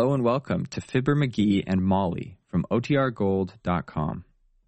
Hello 0.00 0.14
and 0.14 0.24
welcome 0.24 0.64
to 0.64 0.80
Fibber 0.80 1.14
McGee 1.14 1.62
and 1.66 1.82
Molly 1.82 2.38
from 2.48 2.64
OTRGold.com. 2.70 4.24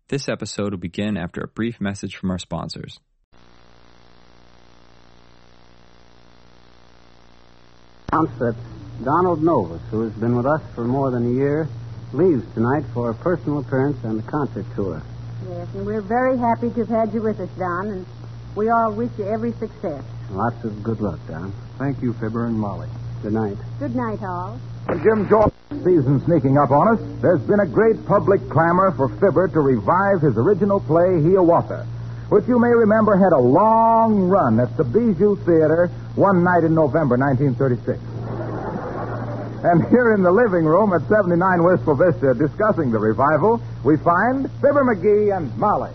This 0.08 0.28
episode 0.28 0.72
will 0.72 0.78
begin 0.78 1.16
after 1.16 1.40
a 1.40 1.48
brief 1.48 1.80
message 1.80 2.16
from 2.16 2.30
our 2.30 2.38
sponsors. 2.38 3.00
Announce 8.12 8.38
that 8.40 8.56
Donald 9.02 9.40
Novis, 9.40 9.80
who 9.88 10.02
has 10.02 10.12
been 10.12 10.36
with 10.36 10.44
us 10.44 10.60
for 10.74 10.84
more 10.84 11.10
than 11.10 11.26
a 11.26 11.34
year, 11.34 11.66
leaves 12.12 12.44
tonight 12.52 12.84
for 12.92 13.08
a 13.08 13.14
personal 13.14 13.60
appearance 13.60 14.04
and 14.04 14.20
a 14.20 14.30
concert 14.30 14.66
tour. 14.76 15.00
Yes, 15.48 15.66
and 15.72 15.86
we're 15.86 16.02
very 16.02 16.36
happy 16.36 16.68
to 16.68 16.80
have 16.80 16.88
had 16.88 17.14
you 17.14 17.22
with 17.22 17.40
us, 17.40 17.48
Don, 17.58 17.86
and 17.86 18.06
we 18.54 18.68
all 18.68 18.92
wish 18.92 19.10
you 19.16 19.26
every 19.26 19.52
success. 19.52 20.04
Lots 20.30 20.62
of 20.62 20.82
good 20.82 21.00
luck, 21.00 21.20
Don. 21.26 21.54
Thank 21.78 22.02
you, 22.02 22.12
Fibber 22.12 22.44
and 22.44 22.60
Molly. 22.60 22.90
Good 23.22 23.32
night. 23.32 23.56
Good 23.78 23.96
night, 23.96 24.22
all. 24.22 24.60
Jim 25.02 25.28
Jordan 25.28 25.52
season 25.84 26.22
sneaking 26.24 26.58
up 26.58 26.70
on 26.70 26.88
us, 26.94 27.00
there's 27.20 27.40
been 27.42 27.60
a 27.60 27.66
great 27.66 28.04
public 28.06 28.40
clamor 28.50 28.92
for 28.92 29.08
Fibber 29.08 29.48
to 29.48 29.60
revive 29.60 30.20
his 30.20 30.36
original 30.36 30.80
play, 30.80 31.22
Hiawatha, 31.22 31.86
which 32.28 32.46
you 32.46 32.58
may 32.58 32.68
remember 32.68 33.16
had 33.16 33.32
a 33.32 33.38
long 33.38 34.28
run 34.28 34.60
at 34.60 34.76
the 34.76 34.84
Bijou 34.84 35.36
Theater 35.44 35.90
one 36.14 36.44
night 36.44 36.64
in 36.64 36.74
November 36.74 37.16
1936. 37.16 37.98
And 39.64 39.86
here 39.88 40.12
in 40.14 40.22
the 40.22 40.32
living 40.32 40.64
room 40.64 40.92
at 40.92 41.06
79 41.08 41.62
Wistful 41.62 41.94
Vista 41.94 42.34
discussing 42.34 42.90
the 42.90 42.98
revival, 42.98 43.62
we 43.84 43.96
find 43.98 44.50
Fibber 44.60 44.82
McGee 44.82 45.36
and 45.36 45.56
Molly. 45.56 45.92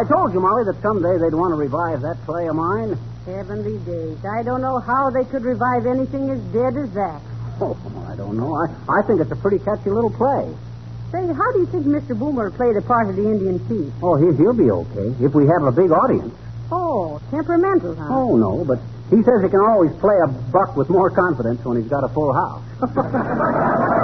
told 0.11 0.33
you, 0.33 0.41
Molly, 0.41 0.67
that 0.67 0.75
someday 0.83 1.15
they'd 1.23 1.33
want 1.33 1.55
to 1.55 1.59
revive 1.59 2.01
that 2.03 2.19
play 2.27 2.47
of 2.47 2.55
mine. 2.55 2.99
Heavenly 3.25 3.79
days. 3.87 4.19
I 4.27 4.43
don't 4.43 4.61
know 4.61 4.79
how 4.79 5.09
they 5.09 5.23
could 5.23 5.43
revive 5.43 5.85
anything 5.87 6.29
as 6.29 6.39
dead 6.51 6.75
as 6.75 6.91
that. 6.99 7.21
Oh, 7.63 7.77
I 8.11 8.15
don't 8.17 8.35
know. 8.35 8.51
I, 8.51 8.67
I 8.91 9.07
think 9.07 9.21
it's 9.21 9.31
a 9.31 9.39
pretty 9.39 9.63
catchy 9.63 9.89
little 9.89 10.11
play. 10.11 10.51
Say, 11.15 11.23
how 11.31 11.51
do 11.53 11.59
you 11.59 11.67
think 11.67 11.85
Mr. 11.85 12.17
Boomer 12.17 12.49
will 12.49 12.57
play 12.57 12.73
the 12.73 12.81
part 12.81 13.07
of 13.07 13.15
the 13.15 13.23
Indian 13.23 13.59
chief? 13.67 13.93
Oh, 14.03 14.15
he, 14.19 14.35
he'll 14.35 14.53
be 14.53 14.71
okay 14.71 15.15
if 15.23 15.33
we 15.33 15.47
have 15.47 15.63
a 15.63 15.71
big 15.71 15.91
audience. 15.91 16.35
Oh, 16.71 17.21
temperamental, 17.31 17.95
huh? 17.95 18.07
Oh, 18.09 18.35
no, 18.35 18.65
but 18.65 18.79
he 19.09 19.21
says 19.23 19.43
he 19.43 19.49
can 19.49 19.59
always 19.59 19.91
play 19.99 20.15
a 20.23 20.27
buck 20.27 20.75
with 20.75 20.89
more 20.89 21.09
confidence 21.09 21.63
when 21.63 21.79
he's 21.79 21.89
got 21.89 22.03
a 22.03 22.09
full 22.09 22.33
house. 22.33 22.63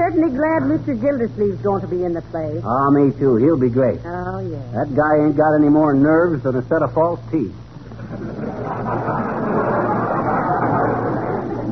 Well, 0.00 0.08
I'm 0.08 0.14
certainly 0.14 0.36
glad 0.36 0.62
Mr. 0.62 0.98
Gildersleeve's 0.98 1.60
going 1.62 1.82
to 1.82 1.86
be 1.86 2.04
in 2.04 2.14
the 2.14 2.22
play. 2.22 2.60
Ah, 2.64 2.90
me 2.90 3.12
too. 3.18 3.36
He'll 3.36 3.58
be 3.58 3.68
great. 3.68 4.00
Oh, 4.04 4.38
yeah. 4.38 4.58
That 4.72 4.94
guy 4.96 5.24
ain't 5.26 5.36
got 5.36 5.54
any 5.54 5.68
more 5.68 5.92
nerves 5.92 6.42
than 6.42 6.56
a 6.56 6.62
set 6.68 6.80
of 6.82 6.94
false 6.94 7.20
teeth. 7.30 7.52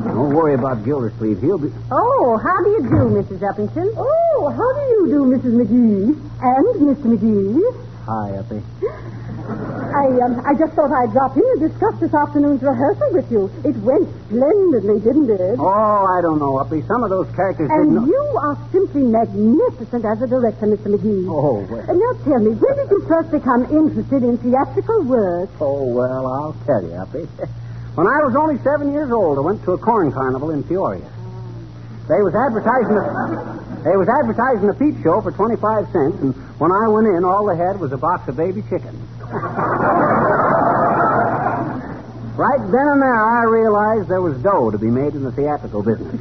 Don't 0.05 0.33
worry 0.35 0.53
about 0.53 0.85
Gildersleeve. 0.85 1.41
He'll 1.41 1.57
be. 1.57 1.73
Oh, 1.91 2.37
how 2.37 2.63
do 2.63 2.69
you 2.69 2.81
do, 2.83 3.09
Mrs. 3.17 3.39
Uppington? 3.39 3.93
Oh, 3.97 4.49
how 4.55 4.73
do 4.73 4.81
you 4.93 5.07
do, 5.09 5.25
Mrs. 5.25 5.53
McGee? 5.57 6.13
And 6.41 6.67
Mr. 6.85 7.17
McGee? 7.17 7.61
Hi, 8.05 8.37
Uppy. 8.37 8.61
I, 9.89 10.05
um, 10.21 10.41
I 10.45 10.53
just 10.53 10.73
thought 10.73 10.91
I'd 10.91 11.11
drop 11.11 11.35
in 11.35 11.43
and 11.43 11.59
discuss 11.59 11.99
this 11.99 12.13
afternoon's 12.13 12.61
rehearsal 12.61 13.09
with 13.11 13.29
you. 13.31 13.49
It 13.65 13.75
went 13.81 14.07
splendidly, 14.27 14.99
didn't 15.01 15.29
it? 15.29 15.57
Oh, 15.59 16.05
I 16.05 16.21
don't 16.21 16.39
know, 16.39 16.57
Uppy. 16.57 16.81
Some 16.87 17.03
of 17.03 17.09
those 17.09 17.27
characters 17.35 17.69
and 17.71 17.93
didn't. 17.93 18.07
you 18.07 18.23
are 18.41 18.57
simply 18.71 19.03
magnificent 19.03 20.05
as 20.05 20.21
a 20.21 20.27
director, 20.27 20.67
Mr. 20.67 20.93
McGee. 20.93 21.25
Oh, 21.27 21.65
well. 21.65 21.85
And 21.89 21.97
now 21.99 22.13
tell 22.23 22.39
me, 22.39 22.51
when 22.53 22.75
did 22.77 22.89
you 22.89 23.01
first 23.07 23.31
become 23.31 23.65
interested 23.73 24.23
in 24.23 24.37
theatrical 24.37 25.03
work? 25.03 25.49
Oh, 25.59 25.83
well, 25.85 26.27
I'll 26.27 26.57
tell 26.65 26.83
you, 26.83 26.93
Uppy. 26.95 27.27
When 27.95 28.07
I 28.07 28.23
was 28.23 28.33
only 28.37 28.55
seven 28.63 28.93
years 28.93 29.11
old, 29.11 29.37
I 29.37 29.41
went 29.41 29.61
to 29.65 29.73
a 29.73 29.77
corn 29.77 30.13
carnival 30.13 30.51
in 30.51 30.63
Peoria. 30.63 31.03
They 32.07 32.21
was 32.23 32.31
advertising 32.33 32.95
a, 32.95 33.83
they 33.83 33.97
was 33.97 34.07
advertising 34.07 34.69
a 34.69 34.73
peep 34.73 35.03
show 35.03 35.19
for 35.19 35.31
25 35.31 35.91
cents, 35.91 36.15
and 36.21 36.33
when 36.61 36.71
I 36.71 36.87
went 36.87 37.07
in, 37.07 37.25
all 37.25 37.45
they 37.45 37.57
had 37.57 37.77
was 37.77 37.91
a 37.91 37.97
box 37.97 38.29
of 38.29 38.37
baby 38.37 38.61
chickens. 38.69 39.03
right 42.37 42.59
then 42.71 42.87
and 42.87 43.01
there, 43.01 43.15
I 43.15 43.43
realized 43.45 44.07
there 44.09 44.21
was 44.21 44.37
dough 44.41 44.71
to 44.71 44.77
be 44.77 44.87
made 44.87 45.13
in 45.13 45.23
the 45.23 45.31
theatrical 45.31 45.83
business. 45.83 46.09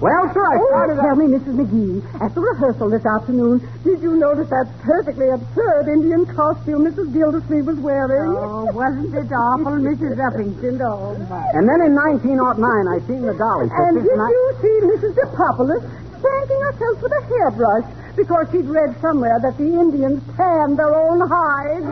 well, 0.00 0.24
sir, 0.32 0.46
I 0.46 0.56
Oh, 0.56 0.66
started 0.70 0.96
tell 0.96 1.10
out... 1.12 1.18
me, 1.18 1.26
Mrs. 1.36 1.56
McGee, 1.60 2.00
at 2.22 2.34
the 2.34 2.40
rehearsal 2.40 2.88
this 2.88 3.04
afternoon, 3.04 3.60
did 3.84 4.00
you 4.00 4.16
notice 4.16 4.48
that 4.48 4.66
perfectly 4.80 5.28
absurd 5.28 5.88
Indian 5.88 6.24
costume 6.26 6.86
Mrs. 6.86 7.12
Gildersleeve 7.12 7.66
was 7.66 7.78
wearing? 7.80 8.32
Oh, 8.32 8.64
wasn't 8.72 9.14
it 9.14 9.30
awful, 9.32 9.72
Mrs. 9.76 10.16
Uppington? 10.16 10.80
Oh, 10.80 11.14
my. 11.28 11.44
And 11.52 11.68
then 11.68 11.82
in 11.84 11.94
1909, 11.94 12.88
I 12.88 12.98
seen 13.06 13.22
the 13.28 13.34
Dolly 13.34 13.68
And 13.68 13.96
did 14.00 14.06
and 14.08 14.22
I... 14.22 14.28
you 14.30 14.56
see 14.62 14.80
Mrs. 14.94 15.12
DePopulis 15.20 15.84
spanking 16.16 16.60
herself 16.64 17.02
with 17.02 17.12
a 17.12 17.20
hairbrush 17.28 17.84
because 18.16 18.48
she'd 18.50 18.64
read 18.66 18.98
somewhere 19.00 19.38
that 19.42 19.56
the 19.58 19.66
Indians 19.68 20.22
tanned 20.36 20.78
their 20.78 20.94
own 20.94 21.20
hides? 21.20 21.84
oh, 21.84 21.90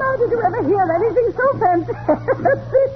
now, 0.00 0.16
did 0.16 0.30
you 0.32 0.40
ever 0.42 0.62
hear 0.64 0.82
anything 0.96 1.32
so 1.36 1.58
fantastic? 1.60 1.96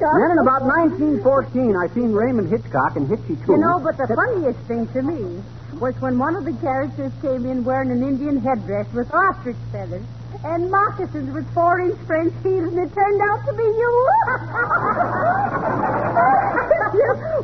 Then 0.02 0.32
in 0.32 0.38
about 0.42 0.62
1914, 0.66 1.76
I 1.76 1.86
seen 1.94 2.12
Raymond 2.12 2.48
Hitchcock 2.50 2.96
and 2.96 3.06
Hitchy 3.06 3.36
too. 3.46 3.52
You 3.52 3.58
know, 3.58 3.78
but 3.78 3.96
the 3.96 4.08
funniest 4.10 4.58
thing 4.66 4.88
to 4.88 5.00
me 5.02 5.40
was 5.78 5.94
when 6.00 6.18
one 6.18 6.34
of 6.34 6.44
the 6.44 6.52
characters 6.58 7.12
came 7.22 7.46
in 7.46 7.62
wearing 7.62 7.92
an 7.92 8.02
Indian 8.02 8.40
headdress 8.40 8.88
with 8.92 9.08
ostrich 9.14 9.56
feathers 9.70 10.02
and 10.44 10.70
moccasins 10.70 11.32
with 11.32 11.46
four-inch 11.54 11.98
French 12.06 12.32
heels, 12.42 12.72
and 12.74 12.78
it 12.78 12.92
turned 12.94 13.20
out 13.22 13.44
to 13.46 13.52
be 13.54 13.62
you. 13.62 14.08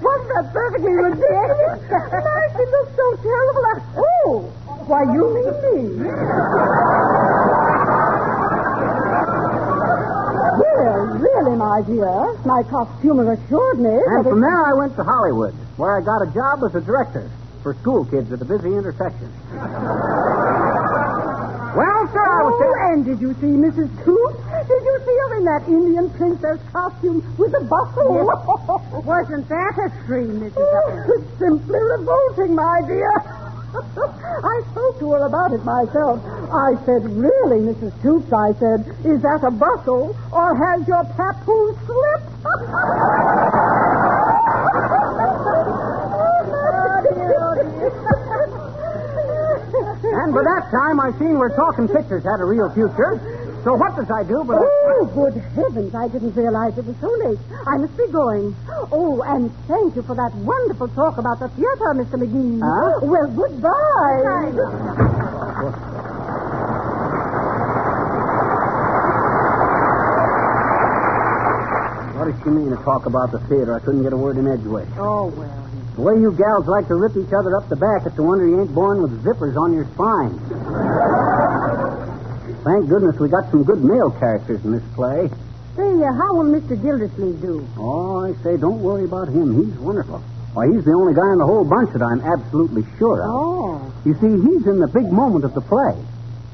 Wasn't 0.02 0.28
that 0.34 0.50
perfectly 0.52 0.92
ridiculous? 0.92 1.80
Mercy, 1.90 2.64
looks 2.70 2.92
so 2.96 3.16
terrible. 3.22 3.64
I- 3.66 3.82
Oh, 4.26 4.40
why, 4.86 5.02
you 5.02 5.24
mean 5.34 5.54
me. 5.62 6.10
Well, 10.58 11.06
really, 11.18 11.56
my 11.56 11.82
dear, 11.82 12.34
my 12.44 12.62
costumer 12.64 13.32
assured 13.32 13.78
me. 13.80 13.90
And 14.06 14.24
from 14.24 14.38
it- 14.38 14.40
there, 14.46 14.64
I 14.66 14.72
went 14.74 14.96
to 14.96 15.04
Hollywood, 15.04 15.54
where 15.76 15.96
I 15.96 16.00
got 16.00 16.22
a 16.22 16.26
job 16.26 16.62
as 16.64 16.74
a 16.74 16.80
director 16.80 17.30
for 17.62 17.74
school 17.74 18.04
kids 18.06 18.32
at 18.32 18.40
a 18.42 18.44
busy 18.44 18.74
intersection. 18.74 19.30
Well, 21.76 22.08
sir, 22.12 22.24
I 22.24 22.42
was 22.44 22.56
Oh, 22.58 22.92
and 22.92 23.04
did 23.04 23.20
you 23.20 23.34
see 23.34 23.52
Mrs. 23.52 23.90
Tooth? 24.04 24.36
Did 24.68 24.82
you 24.84 24.96
see 25.04 25.16
her 25.16 25.36
in 25.38 25.44
that 25.44 25.68
Indian 25.68 26.10
princess 26.10 26.58
costume 26.72 27.22
with 27.36 27.52
the 27.52 27.60
bustle? 27.64 28.24
Wasn't 29.04 29.48
that 29.48 29.74
a 29.78 29.90
scream, 30.04 30.40
Mrs. 30.40 30.56
Oh, 30.56 31.04
it's 31.14 31.38
simply 31.38 31.80
revolting, 31.80 32.54
my 32.54 32.82
dear. 32.86 33.12
I 33.74 34.62
spoke 34.72 34.98
to 35.00 35.12
her 35.12 35.26
about 35.26 35.52
it 35.52 35.64
myself. 35.64 36.24
I 36.50 36.74
said, 36.86 37.04
really, 37.04 37.60
Mrs. 37.60 37.92
Toops, 38.02 38.32
I 38.32 38.52
said, 38.58 38.88
is 39.04 39.20
that 39.22 39.44
a 39.44 39.50
bustle 39.50 40.16
or 40.32 40.56
has 40.56 40.88
your 40.88 41.04
papoose 41.04 41.76
slipped? 41.84 42.32
And 50.28 50.34
by 50.34 50.44
that 50.44 50.68
time, 50.70 51.00
I 51.00 51.10
seen 51.18 51.38
where 51.38 51.48
talking 51.48 51.88
pictures 51.88 52.22
had 52.22 52.40
a 52.40 52.44
real 52.44 52.68
future. 52.76 53.16
So 53.64 53.72
what 53.72 53.96
does 53.96 54.10
I 54.10 54.28
do 54.28 54.44
but... 54.44 54.60
Oh, 54.60 55.08
good 55.14 55.40
heavens, 55.56 55.94
I 55.94 56.06
didn't 56.06 56.36
realize 56.36 56.76
it 56.76 56.84
was 56.84 56.96
so 57.00 57.08
late. 57.24 57.38
I 57.66 57.78
must 57.78 57.96
be 57.96 58.06
going. 58.12 58.54
Oh, 58.92 59.22
and 59.24 59.50
thank 59.66 59.96
you 59.96 60.02
for 60.02 60.14
that 60.16 60.34
wonderful 60.44 60.88
talk 60.88 61.16
about 61.16 61.40
the 61.40 61.48
theater, 61.56 61.96
Mr. 61.96 62.20
McGee. 62.20 62.60
Huh? 62.60 63.00
Well, 63.06 63.26
goodbye. 63.32 64.52
What 72.18 72.28
does 72.28 72.42
she 72.44 72.50
mean 72.50 72.68
to 72.68 72.76
talk 72.84 73.06
about 73.06 73.32
the 73.32 73.40
theater? 73.48 73.72
I 73.74 73.80
couldn't 73.80 74.02
get 74.02 74.12
a 74.12 74.16
word 74.18 74.36
in 74.36 74.46
edgeways. 74.46 74.88
Oh, 74.98 75.28
well. 75.28 75.64
The 75.98 76.04
way 76.04 76.14
you 76.14 76.30
gals 76.30 76.68
like 76.70 76.86
to 76.86 76.94
rip 76.94 77.16
each 77.16 77.34
other 77.34 77.56
up 77.58 77.68
the 77.68 77.74
back, 77.74 78.06
it's 78.06 78.16
a 78.16 78.22
wonder 78.22 78.46
you 78.46 78.60
ain't 78.60 78.72
born 78.72 79.02
with 79.02 79.10
zippers 79.24 79.58
on 79.58 79.74
your 79.74 79.82
spine. 79.98 80.30
Thank 82.62 82.88
goodness 82.88 83.18
we 83.18 83.28
got 83.28 83.50
some 83.50 83.64
good 83.64 83.82
male 83.82 84.12
characters 84.12 84.64
in 84.64 84.70
this 84.70 84.84
play. 84.94 85.26
Say, 85.74 85.82
uh, 85.82 86.12
how 86.14 86.38
will 86.38 86.46
Mr. 86.54 86.80
Gildersleeve 86.80 87.42
do? 87.42 87.66
Oh, 87.76 88.30
I 88.30 88.32
say, 88.44 88.56
don't 88.56 88.80
worry 88.80 89.06
about 89.06 89.26
him. 89.26 89.58
He's 89.58 89.74
wonderful. 89.80 90.22
Why, 90.54 90.68
he's 90.70 90.84
the 90.84 90.92
only 90.92 91.14
guy 91.14 91.32
in 91.32 91.38
the 91.38 91.46
whole 91.46 91.64
bunch 91.64 91.90
that 91.90 92.02
I'm 92.02 92.20
absolutely 92.20 92.86
sure 92.96 93.18
of. 93.18 93.30
Oh. 93.34 93.92
You 94.04 94.14
see, 94.22 94.38
he's 94.38 94.68
in 94.68 94.78
the 94.78 94.86
big 94.86 95.10
moment 95.10 95.44
of 95.44 95.52
the 95.54 95.62
play. 95.62 95.98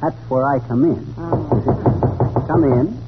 That's 0.00 0.17
where 0.31 0.49
I 0.49 0.58
come 0.61 0.85
in. 0.85 1.14
Oh. 1.19 2.44
Come 2.49 2.64
in. 2.64 3.03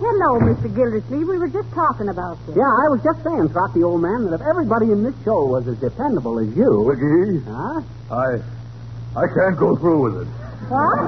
Hello, 0.00 0.38
Mr. 0.38 0.72
Gildersleeve. 0.74 1.26
We 1.26 1.38
were 1.38 1.48
just 1.48 1.70
talking 1.72 2.08
about 2.08 2.38
this. 2.46 2.54
Yeah, 2.56 2.70
I 2.70 2.86
was 2.88 3.00
just 3.02 3.22
saying, 3.24 3.48
Frosty, 3.50 3.82
old 3.82 4.00
man, 4.00 4.26
that 4.30 4.34
if 4.40 4.46
everybody 4.46 4.92
in 4.92 5.02
this 5.02 5.14
show 5.24 5.44
was 5.46 5.66
as 5.66 5.76
dependable 5.78 6.38
as 6.38 6.46
you. 6.56 6.86
McGee, 6.86 7.42
Huh? 7.44 7.82
I, 8.14 8.38
I 9.18 9.26
can't 9.26 9.58
go 9.58 9.74
through 9.76 10.00
with 10.02 10.22
it. 10.22 10.28
What? 10.70 10.98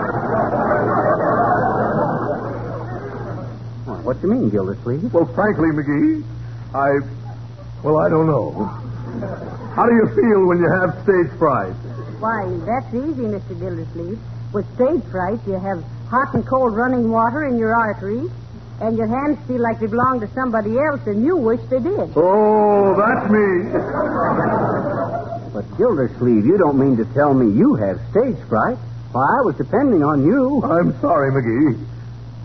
What, 3.87 4.05
what 4.05 4.21
do 4.23 4.27
you 4.29 4.35
mean, 4.35 4.51
Gildersleeve? 4.51 5.13
Well, 5.13 5.27
frankly, 5.35 5.69
McGee, 5.71 6.25
I. 6.75 6.99
Well, 7.83 7.99
I 7.99 8.09
don't 8.09 8.27
know. 8.27 8.51
How 9.75 9.87
do 9.87 9.95
you 9.95 10.07
feel 10.15 10.47
when 10.47 10.59
you 10.59 10.69
have 10.69 10.99
stage 11.05 11.31
fright? 11.39 11.73
Why, 12.19 12.45
that's 12.67 12.93
easy, 12.95 13.23
Mr. 13.23 13.59
Gildersleeve. 13.59 14.19
With 14.53 14.67
stage 14.75 15.03
fright, 15.11 15.39
you 15.47 15.55
have 15.55 15.83
hot 16.09 16.35
and 16.35 16.45
cold 16.47 16.75
running 16.77 17.11
water 17.11 17.45
in 17.47 17.57
your 17.57 17.75
arteries, 17.75 18.31
and 18.81 18.97
your 18.97 19.07
hands 19.07 19.39
feel 19.47 19.61
like 19.61 19.79
they 19.79 19.87
belong 19.87 20.21
to 20.21 20.29
somebody 20.35 20.79
else, 20.79 21.01
and 21.07 21.25
you 21.25 21.37
wish 21.37 21.61
they 21.69 21.79
did. 21.79 22.11
Oh, 22.17 22.97
that's 22.97 23.31
me. 23.31 23.71
But 25.53 25.67
Gildersleeve, 25.77 26.47
you 26.47 26.57
don't 26.57 26.79
mean 26.79 26.97
to 26.97 27.05
tell 27.13 27.35
me 27.35 27.53
you 27.59 27.75
have 27.75 28.01
stage 28.11 28.39
fright? 28.49 28.79
Why, 29.13 29.21
I 29.21 29.43
was 29.45 29.57
depending 29.57 30.03
on 30.03 30.25
you. 30.25 30.63
I'm 30.63 30.99
sorry, 31.01 31.31
McGee. 31.33 31.87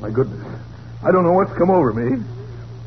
My 0.01 0.09
goodness. 0.09 0.45
I 1.03 1.11
don't 1.11 1.23
know 1.23 1.33
what's 1.33 1.53
come 1.53 1.69
over 1.69 1.93
me. 1.93 2.23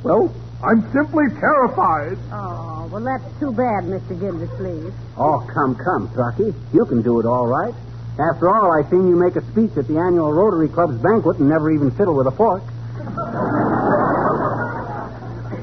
Well, 0.03 0.35
I'm 0.63 0.83
simply 0.93 1.25
terrified. 1.39 2.19
Oh, 2.33 2.89
well, 2.91 3.05
that's 3.05 3.25
too 3.39 3.53
bad, 3.53 3.85
Mr. 3.85 4.19
Gildersleeve. 4.19 4.93
Oh, 5.17 5.47
come, 5.55 5.77
come, 5.77 6.11
Truckee. 6.13 6.53
You 6.75 6.85
can 6.85 7.01
do 7.01 7.21
it 7.21 7.27
all 7.27 7.47
right. 7.47 7.73
After 8.19 8.49
all, 8.49 8.73
I've 8.77 8.91
seen 8.91 9.07
you 9.09 9.15
make 9.15 9.37
a 9.37 9.43
speech 9.53 9.71
at 9.77 9.87
the 9.87 9.99
annual 9.99 10.33
Rotary 10.33 10.69
Club's 10.69 10.99
banquet 11.01 11.39
and 11.39 11.49
never 11.49 11.71
even 11.71 11.93
fiddle 11.93 12.15
with 12.15 12.27
a 12.27 12.33
fork. 12.33 12.65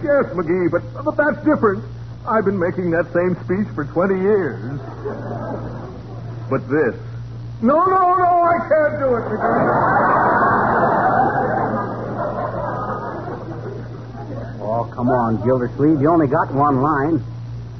Yes, 0.03 0.25
McGee, 0.37 0.69
but, 0.69 0.83
but 1.03 1.17
that's 1.17 1.37
different. 1.45 1.83
I've 2.27 2.45
been 2.45 2.59
making 2.59 2.91
that 2.91 3.11
same 3.13 3.35
speech 3.45 3.67
for 3.73 3.85
20 3.85 4.21
years. 4.21 4.79
But 6.49 6.61
this. 6.69 6.95
No, 7.61 7.85
no, 7.85 8.15
no, 8.15 8.31
I 8.45 8.57
can't 8.69 8.99
do 8.99 9.15
it, 9.15 9.23
McGee. 9.25 10.45
Oh, 14.61 14.91
come 14.93 15.09
on, 15.09 15.43
Gildersleeve. 15.45 16.01
You 16.01 16.09
only 16.09 16.27
got 16.27 16.53
one 16.53 16.81
line. 16.81 17.23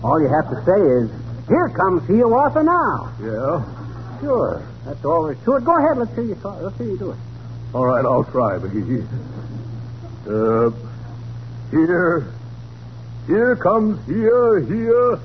All 0.04 0.22
you 0.22 0.30
have 0.30 0.50
to 0.50 0.56
say 0.66 0.80
is, 0.80 1.10
here 1.48 1.70
comes 1.70 2.08
Hiawatha 2.08 2.64
now. 2.64 3.14
Yeah? 3.22 4.20
Sure. 4.22 4.62
That's 4.86 5.04
all 5.04 5.26
there's 5.26 5.44
to 5.46 5.56
it. 5.56 5.64
Go 5.66 5.78
ahead. 5.78 5.98
Let's 5.98 6.14
hear 6.14 6.24
you. 6.24 6.36
Let's 6.44 6.78
hear 6.78 6.88
you 6.88 6.98
do 6.98 7.12
it. 7.12 7.18
All 7.74 7.86
right, 7.86 8.06
I'll 8.06 8.24
try, 8.24 8.58
McGee. 8.58 9.06
Uh, 10.28 10.72
here, 11.70 12.26
here 13.28 13.56
comes 13.58 14.04
here, 14.08 14.60
here, 14.60 15.20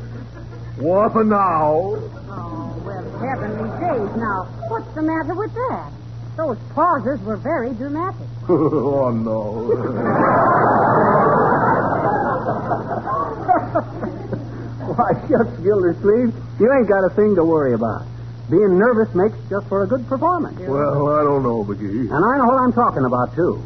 Watha 0.78 1.24
now. 1.24 1.96
Oh, 2.28 2.82
well, 2.84 3.18
heavenly 3.18 3.70
days. 3.80 4.16
Now, 4.16 4.44
what's 4.68 4.92
the 4.94 5.00
matter 5.02 5.34
with 5.34 5.54
that? 5.54 5.90
Those 6.36 6.58
pauses 6.74 7.18
were 7.22 7.36
very 7.36 7.72
dramatic. 7.74 8.26
oh, 8.50 9.10
no. 9.10 9.70
Why, 14.96 15.12
shucks, 15.28 15.56
Gildersleeve. 15.62 16.34
You 16.60 16.72
ain't 16.72 16.88
got 16.88 17.04
a 17.04 17.10
thing 17.10 17.34
to 17.36 17.44
worry 17.44 17.72
about. 17.72 18.02
Being 18.50 18.78
nervous 18.78 19.14
makes 19.14 19.36
just 19.48 19.66
for 19.68 19.84
a 19.84 19.86
good 19.86 20.06
performance. 20.08 20.58
well, 20.60 21.08
I 21.08 21.22
don't 21.22 21.42
know, 21.42 21.64
McGee. 21.64 22.10
And 22.10 22.24
I 22.24 22.38
know 22.38 22.46
what 22.46 22.60
I'm 22.60 22.72
talking 22.72 23.04
about, 23.04 23.34
too. 23.34 23.62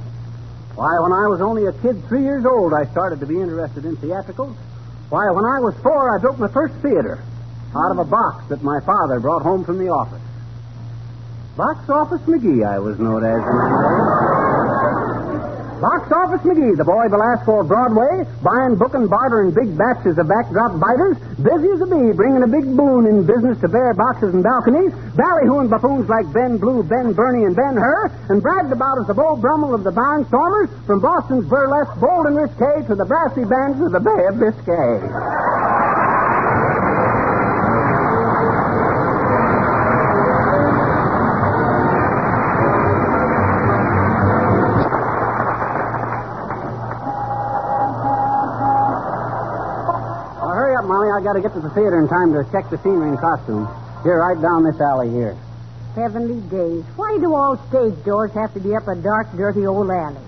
Why, 0.74 0.98
when 1.00 1.12
I 1.12 1.26
was 1.30 1.40
only 1.40 1.66
a 1.66 1.72
kid 1.72 2.02
three 2.08 2.22
years 2.22 2.44
old, 2.44 2.72
I 2.74 2.90
started 2.90 3.20
to 3.20 3.26
be 3.26 3.40
interested 3.40 3.84
in 3.84 3.96
theatricals. 3.96 4.56
Why, 5.08 5.30
when 5.30 5.44
I 5.44 5.62
was 5.62 5.74
four, 5.82 6.16
I 6.16 6.20
built 6.20 6.38
my 6.38 6.48
first 6.48 6.74
theater 6.82 7.22
out 7.76 7.90
of 7.92 7.98
a 7.98 8.04
box 8.04 8.46
that 8.48 8.62
my 8.62 8.80
father 8.80 9.20
brought 9.20 9.42
home 9.42 9.64
from 9.64 9.78
the 9.78 9.88
office. 9.88 10.22
Box 11.56 11.88
Office 11.88 12.22
McGee, 12.26 12.66
I 12.66 12.78
was 12.80 12.98
known 12.98 13.22
as. 13.22 13.38
Box 15.80 16.06
Office 16.12 16.40
McGee, 16.46 16.76
the 16.76 16.84
boy 16.86 17.08
Belasco 17.10 17.60
of 17.60 17.68
Broadway, 17.68 18.22
buying, 18.42 18.76
booking, 18.76 19.08
bartering 19.08 19.50
big 19.50 19.76
batches 19.76 20.16
of 20.18 20.28
backdrop 20.28 20.78
biters, 20.78 21.18
busy 21.42 21.68
as 21.74 21.80
a 21.82 21.88
bee, 21.90 22.14
bringing 22.14 22.42
a 22.42 22.50
big 22.50 22.64
boon 22.76 23.06
in 23.06 23.26
business 23.26 23.58
to 23.60 23.68
bare 23.68 23.92
boxes 23.94 24.34
and 24.34 24.42
balconies, 24.42 24.92
ballyhooing 25.18 25.68
buffoons 25.68 26.08
like 26.08 26.30
Ben 26.32 26.58
Blue, 26.58 26.82
Ben 26.82 27.12
Bernie, 27.12 27.44
and 27.44 27.56
Ben 27.56 27.74
Hur, 27.74 28.10
and 28.30 28.42
bragged 28.42 28.72
about 28.72 28.98
as 29.02 29.06
the 29.06 29.14
Beau 29.14 29.36
Brummel 29.36 29.74
of 29.74 29.82
the 29.82 29.92
Barnstormers, 29.92 30.70
from 30.86 31.00
Boston's 31.00 31.46
burlesque 31.46 31.98
bold 31.98 32.26
and 32.26 32.36
risque 32.36 32.86
to 32.86 32.94
the 32.94 33.04
brassy 33.04 33.44
bands 33.44 33.82
of 33.82 33.90
the 33.90 34.00
Bay 34.00 34.22
of 34.30 34.38
Biscay. 34.38 35.93
Got 51.34 51.42
to 51.42 51.48
get 51.48 51.54
to 51.54 51.66
the 51.66 51.74
theater 51.74 51.98
in 51.98 52.06
time 52.06 52.30
to 52.30 52.46
check 52.52 52.70
the 52.70 52.78
scenery 52.78 53.10
and 53.10 53.18
costumes. 53.18 53.66
Here, 54.06 54.22
right 54.22 54.40
down 54.40 54.62
this 54.62 54.78
alley 54.78 55.10
here. 55.10 55.34
Heavenly 55.94 56.40
days. 56.46 56.84
Why 56.94 57.18
do 57.18 57.34
all 57.34 57.58
stage 57.70 57.98
doors 58.04 58.30
have 58.34 58.54
to 58.54 58.60
be 58.60 58.74
up 58.74 58.86
a 58.86 58.94
dark, 58.94 59.34
dirty 59.34 59.66
old 59.66 59.90
alley? 59.90 60.22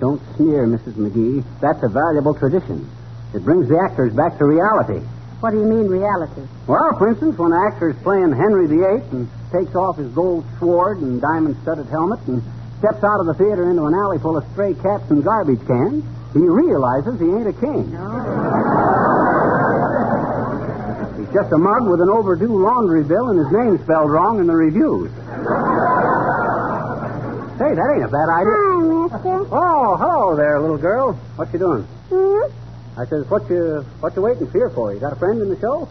Don't 0.00 0.20
sneer, 0.36 0.66
Mrs. 0.66 1.00
McGee. 1.00 1.44
That's 1.60 1.82
a 1.82 1.88
valuable 1.88 2.34
tradition. 2.34 2.90
It 3.32 3.44
brings 3.44 3.68
the 3.68 3.80
actors 3.80 4.12
back 4.12 4.36
to 4.38 4.44
reality. 4.44 5.00
What 5.40 5.52
do 5.52 5.60
you 5.60 5.64
mean, 5.64 5.88
reality? 5.88 6.42
Well, 6.66 6.96
for 6.98 7.08
instance, 7.08 7.38
when 7.38 7.52
an 7.52 7.60
actor 7.72 7.90
is 7.90 7.96
playing 8.02 8.32
Henry 8.32 8.66
VIII 8.66 9.08
and 9.12 9.28
takes 9.52 9.74
off 9.74 9.96
his 9.96 10.12
gold 10.12 10.44
sword 10.58 10.98
and 10.98 11.20
diamond-studded 11.20 11.86
helmet 11.86 12.20
and 12.26 12.42
steps 12.80 13.04
out 13.04 13.20
of 13.20 13.26
the 13.26 13.34
theater 13.34 13.70
into 13.70 13.84
an 13.84 13.94
alley 13.94 14.18
full 14.18 14.36
of 14.36 14.44
stray 14.52 14.74
cats 14.74 15.08
and 15.10 15.24
garbage 15.24 15.64
cans, 15.66 16.04
he 16.32 16.40
realizes 16.40 17.20
he 17.20 17.26
ain't 17.26 17.48
a 17.48 17.56
king. 17.56 17.96
He's 21.28 21.34
just 21.34 21.52
a 21.52 21.58
mug 21.58 21.86
with 21.88 22.00
an 22.00 22.08
overdue 22.08 22.56
laundry 22.58 23.04
bill 23.04 23.28
and 23.28 23.38
his 23.38 23.52
name 23.52 23.78
spelled 23.84 24.10
wrong 24.10 24.40
in 24.40 24.46
the 24.46 24.54
reviews. 24.56 25.10
Say, 27.58 27.74
that 27.74 27.90
ain't 27.92 28.04
a 28.04 28.08
bad 28.08 28.28
idea. 28.32 28.54
Hi, 28.54 28.80
mister. 28.80 29.46
Oh, 29.52 29.96
hello 29.96 30.36
there, 30.36 30.60
little 30.60 30.78
girl. 30.78 31.12
What 31.36 31.52
you 31.52 31.58
doing? 31.58 31.82
Hmm? 32.08 33.00
I 33.00 33.04
says, 33.06 33.28
what 33.28 33.48
you 33.50 33.84
what 34.00 34.16
you 34.16 34.22
waiting 34.22 34.50
here 34.52 34.70
for? 34.70 34.94
You 34.94 35.00
got 35.00 35.12
a 35.12 35.16
friend 35.16 35.42
in 35.42 35.48
the 35.50 35.58
show? 35.60 35.88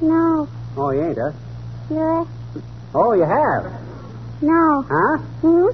No. 0.00 0.48
Oh, 0.76 0.90
you 0.90 1.04
ain't, 1.06 1.18
huh? 1.18 1.32
Sure? 1.88 2.26
Oh, 2.94 3.12
you 3.12 3.22
have. 3.22 3.70
No. 4.42 4.82
Huh? 4.88 5.18
Hmm? 5.44 5.68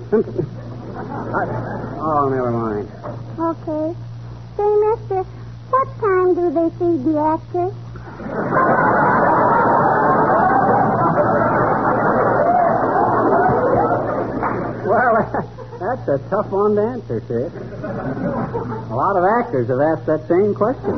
I- 1.37 1.97
oh, 2.05 2.29
never 2.29 2.51
mind. 2.51 2.91
Okay. 3.39 3.95
Say, 4.57 4.77
mister, 4.77 5.23
what 5.71 5.89
time 6.01 6.35
do 6.35 6.51
they 6.53 6.69
feed 6.77 7.05
the 7.07 7.19
actors? 7.19 7.73
Well, 14.87 15.15
that's 15.81 16.09
a 16.09 16.19
tough 16.31 16.47
one 16.51 16.77
to 16.77 16.83
answer, 16.83 17.21
sis. 17.27 17.53
A 18.91 18.95
lot 18.95 19.17
of 19.17 19.25
actors 19.25 19.69
have 19.69 19.81
asked 19.81 20.07
that 20.07 20.27
same 20.29 20.55
question. 20.55 20.95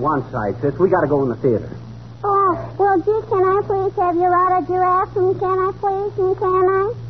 One 0.00 0.30
side, 0.30 0.60
sis. 0.60 0.74
We 0.78 0.88
got 0.88 1.00
to 1.02 1.06
go 1.06 1.22
in 1.22 1.28
the 1.28 1.36
theater. 1.36 1.70
Oh, 2.24 2.74
well, 2.78 2.98
gee, 2.98 3.28
can 3.28 3.44
I 3.44 3.62
please 3.66 3.94
have 3.96 4.16
your 4.16 4.34
autograph? 4.36 5.16
And 5.16 5.38
can 5.38 5.58
I 5.58 5.72
please? 5.78 6.18
And 6.18 6.36
can 6.38 6.68
I? 6.68 7.05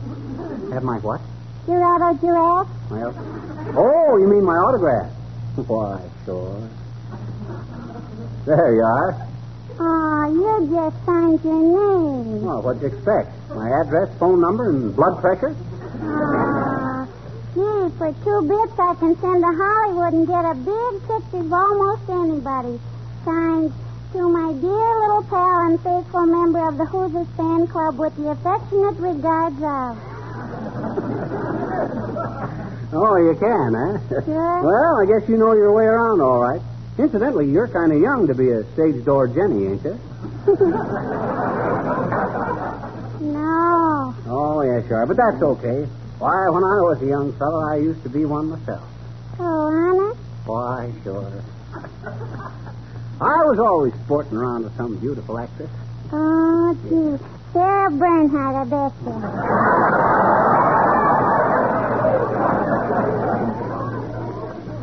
Have 0.77 0.85
my 0.85 0.99
what? 0.99 1.23
Your 1.67 1.81
autograph? 1.81 2.69
Well, 2.93 3.15
oh, 3.81 4.19
you 4.21 4.29
mean 4.29 4.45
my 4.45 4.61
autograph? 4.61 5.09
Why, 5.57 6.05
sure. 6.27 6.69
There 8.45 8.75
you 8.77 8.85
are. 8.85 9.27
Oh, 9.81 10.29
you 10.37 10.69
just 10.69 11.01
signed 11.07 11.41
your 11.41 11.65
name. 11.65 12.45
Well, 12.45 12.61
what'd 12.61 12.83
you 12.83 12.89
expect? 12.89 13.33
My 13.57 13.73
address, 13.73 14.13
phone 14.21 14.43
number, 14.43 14.69
and 14.69 14.95
blood 14.95 15.19
pressure? 15.25 15.57
Ah, 16.05 17.09
gee, 17.57 17.89
for 17.97 18.13
two 18.21 18.41
bits 18.45 18.77
I 18.77 18.93
can 19.01 19.17
send 19.17 19.41
to 19.41 19.53
Hollywood 19.57 20.13
and 20.13 20.29
get 20.29 20.45
a 20.45 20.61
big 20.61 20.93
picture 21.09 21.41
of 21.41 21.53
almost 21.57 22.05
anybody. 22.05 22.77
Signed, 23.25 23.73
to 24.13 24.29
my 24.29 24.53
dear 24.61 24.93
little 25.01 25.25
pal 25.25 25.73
and 25.73 25.81
faithful 25.81 26.27
member 26.27 26.69
of 26.69 26.77
the 26.77 26.85
Hoosiers 26.85 27.33
Fan 27.33 27.67
Club 27.67 27.97
with 27.97 28.15
the 28.17 28.29
affectionate 28.29 29.01
regards 29.01 29.57
of. 29.65 30.16
Oh, 32.97 33.17
you 33.17 33.35
can, 33.39 33.75
huh? 33.75 33.99
Sure. 34.25 34.63
well, 34.63 35.01
I 35.03 35.07
guess 35.07 35.29
you 35.29 35.37
know 35.37 35.53
your 35.53 35.73
way 35.73 35.85
around 35.85 36.21
all 36.21 36.41
right. 36.41 36.61
Incidentally, 36.99 37.49
you're 37.51 37.69
kind 37.69 37.93
of 37.93 38.01
young 38.01 38.27
to 38.27 38.35
be 38.35 38.51
a 38.51 38.65
stage 38.73 39.05
door 39.05 39.29
Jenny, 39.29 39.67
ain't 39.67 39.85
you? 39.85 39.99
No. 43.21 44.15
Oh, 44.29 44.63
yes, 44.63 44.85
you 44.89 44.95
are. 44.95 45.07
But 45.07 45.17
that's 45.17 45.43
okay. 45.43 45.87
Why, 46.19 46.49
when 46.51 46.63
I 46.65 46.81
was 46.81 47.03
a 47.03 47.07
young 47.07 47.33
fellow, 47.39 47.65
I 47.69 47.77
used 47.77 48.03
to 48.05 48.09
be 48.09 48.25
one 48.25 48.49
myself. 48.51 48.83
Oh, 49.39 49.45
honest? 49.45 50.19
Why, 50.47 50.93
sure. 51.03 51.43
I 53.21 53.45
was 53.45 53.59
always 53.59 53.93
sporting 54.05 54.35
around 54.37 54.65
with 54.65 54.77
some 54.77 54.97
beautiful 54.99 55.39
actress. 55.39 55.71
Oh, 56.13 56.75
gee. 56.85 57.19
Sarah 57.53 57.91
Bernhardt, 57.91 58.57
I 58.57 58.65
bet 58.65 58.93
you. 59.05 59.13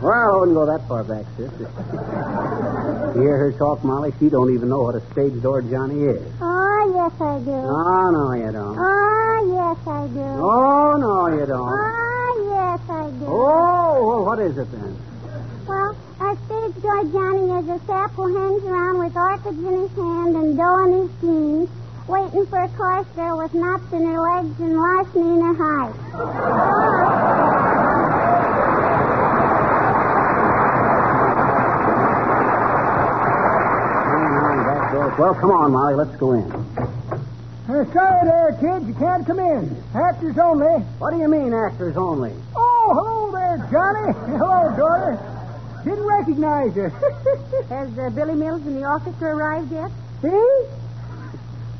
Well, 0.03 0.11
I 0.11 0.37
wouldn't 0.37 0.57
go 0.57 0.65
that 0.65 0.85
far 0.87 1.03
back, 1.05 1.23
sis. 1.37 1.49
you 3.15 3.21
hear 3.21 3.37
her 3.37 3.53
talk, 3.57 3.83
Molly? 3.85 4.11
She 4.19 4.27
don't 4.29 4.53
even 4.53 4.67
know 4.67 4.81
what 4.81 4.95
a 4.95 5.01
stage 5.13 5.41
door 5.41 5.61
Johnny 5.61 6.03
is. 6.03 6.27
Oh, 6.41 6.91
yes, 6.93 7.21
I 7.21 7.39
do. 7.39 7.55
Oh, 7.55 8.11
no, 8.11 8.33
you 8.35 8.51
don't. 8.51 8.77
Oh, 8.77 9.39
yes, 9.47 9.79
I 9.87 10.07
do. 10.07 10.19
Oh, 10.19 10.97
no, 10.99 11.27
you 11.39 11.45
don't. 11.45 11.71
Oh, 11.71 12.35
yes, 12.51 12.81
I 12.89 13.09
do. 13.15 13.25
Oh, 13.31 14.03
well, 14.03 14.25
what 14.25 14.39
is 14.39 14.57
it 14.57 14.69
then? 14.71 14.97
Well, 15.65 15.95
a 16.19 16.35
stage 16.35 16.75
door 16.83 17.03
Johnny 17.07 17.47
is 17.63 17.69
a 17.69 17.79
sap 17.87 18.11
who 18.11 18.27
hangs 18.35 18.63
around 18.65 18.99
with 18.99 19.15
orchids 19.15 19.57
in 19.57 19.87
his 19.87 19.91
hand 19.95 20.35
and 20.35 20.57
dough 20.57 20.83
in 20.83 20.91
his 20.99 21.11
jeans, 21.21 21.69
waiting 22.07 22.45
for 22.47 22.61
a 22.61 22.69
chorus 22.69 23.07
girl 23.15 23.37
with 23.37 23.53
knots 23.53 23.91
in 23.93 24.05
her 24.05 24.21
legs 24.21 24.59
and 24.59 24.77
larceny 24.77 25.21
in 25.21 25.41
her 25.41 25.53
heart. 25.53 27.03
Hang 34.13 34.37
on, 34.37 34.65
back 34.65 34.91
door. 34.91 35.15
Well, 35.17 35.35
come 35.35 35.51
on, 35.51 35.71
Molly. 35.71 35.95
Let's 35.95 36.15
go 36.17 36.33
in. 36.33 36.51
Uh, 37.63 37.85
sorry 37.93 38.27
there, 38.27 38.57
kids. 38.59 38.87
You 38.87 38.93
can't 38.95 39.25
come 39.25 39.39
in. 39.39 39.83
Actors 39.95 40.37
only. 40.37 40.83
What 40.99 41.11
do 41.11 41.17
you 41.19 41.29
mean, 41.29 41.53
actors 41.53 41.95
only? 41.95 42.33
Oh, 42.55 42.91
hello 42.93 43.31
there, 43.31 43.57
Johnny. 43.71 44.13
Hello, 44.37 44.75
daughter. 44.75 45.17
Didn't 45.85 46.05
recognize 46.05 46.75
you. 46.75 46.89
Has 47.69 47.97
uh, 47.97 48.09
Billy 48.09 48.35
Mills 48.35 48.65
and 48.65 48.77
the 48.77 48.85
orchestra 48.85 49.35
arrived 49.35 49.71
yet? 49.71 49.91
See? 50.21 50.82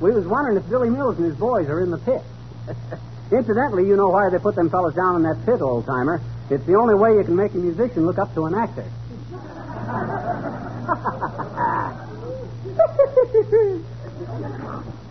We 0.03 0.11
was 0.11 0.27
wondering 0.27 0.57
if 0.57 0.67
Billy 0.69 0.89
Mills 0.89 1.15
and 1.15 1.23
his 1.23 1.35
boys 1.35 1.69
are 1.69 1.79
in 1.79 1.89
the 1.89 1.97
pit. 1.97 2.21
Incidentally, 3.31 3.87
you 3.87 3.95
know 3.95 4.09
why 4.09 4.29
they 4.29 4.37
put 4.37 4.53
them 4.53 4.69
fellas 4.69 4.93
down 4.93 5.15
in 5.15 5.23
that 5.23 5.45
pit, 5.45 5.61
old 5.61 5.85
timer. 5.85 6.19
It's 6.49 6.65
the 6.65 6.75
only 6.75 6.93
way 6.93 7.13
you 7.15 7.23
can 7.23 7.37
make 7.37 7.53
a 7.53 7.57
musician 7.57 8.05
look 8.05 8.17
up 8.17 8.33
to 8.33 8.43
an 8.43 8.53
actor. 8.53 8.83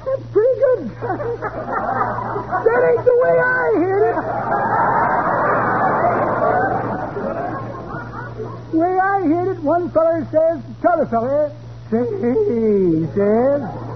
That's 0.04 0.26
pretty 0.28 0.60
good. 0.60 0.90
that 2.60 2.80
ain't 2.92 3.04
the 3.08 3.16
way 3.16 3.36
I 3.40 3.72
heard 3.80 4.04
it. 4.12 4.16
Way 8.76 8.98
I 8.98 9.20
heard 9.22 9.56
it, 9.56 9.62
one 9.62 9.90
feller 9.90 10.28
says 10.30 10.60
to 10.62 10.74
t'other 10.82 11.06
feller, 11.06 11.50
say, 11.90 12.04
he 12.04 13.06
says, 13.16 13.91